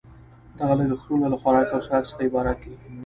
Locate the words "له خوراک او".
1.31-1.81